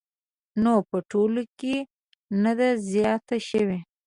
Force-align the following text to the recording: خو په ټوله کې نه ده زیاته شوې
خو 0.63 0.75
په 0.89 0.97
ټوله 1.09 1.43
کې 1.59 1.75
نه 2.43 2.51
ده 2.59 2.69
زیاته 2.91 3.37
شوې 3.49 3.79